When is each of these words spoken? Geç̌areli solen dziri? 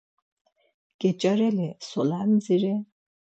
Geç̌areli 0.99 1.67
solen 1.87 2.31
dziri? 2.43 2.75